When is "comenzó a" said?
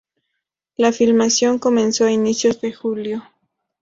1.59-2.11